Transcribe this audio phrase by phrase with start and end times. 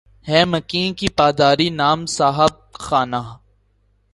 [0.27, 2.53] ہے مکیں کی پا داری نام صاحب
[2.83, 3.21] خانہ